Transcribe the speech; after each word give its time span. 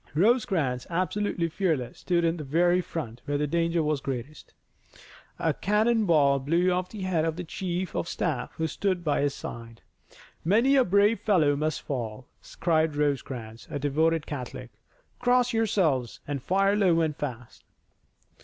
Rosecrans, 0.15 0.87
absolutely 0.89 1.47
fearless, 1.47 1.99
stood 1.99 2.23
in 2.25 2.37
the 2.37 2.43
very 2.43 2.81
front 2.81 3.21
where 3.25 3.37
the 3.37 3.45
danger 3.45 3.83
was 3.83 4.01
greatest. 4.01 4.51
A 5.37 5.53
cannon 5.53 6.07
ball 6.07 6.39
blew 6.39 6.71
off 6.71 6.89
the 6.89 7.03
head 7.03 7.23
of 7.23 7.37
his 7.37 7.45
chief 7.45 7.93
of 7.93 8.07
staff 8.07 8.51
who 8.53 8.65
stood 8.65 9.03
by 9.03 9.21
his 9.21 9.35
side. 9.35 9.83
"Many 10.43 10.75
a 10.75 10.83
brave 10.83 11.19
fellow 11.19 11.55
must 11.55 11.83
fall!" 11.83 12.25
cried 12.59 12.95
Rosecrans, 12.95 13.67
a 13.69 13.77
devoted 13.77 14.25
Catholic. 14.25 14.71
"Cross 15.19 15.53
yourselves, 15.53 16.19
and 16.27 16.41
fire 16.41 16.75
low 16.75 17.01
and 17.01 17.15
fast!" 17.15 17.63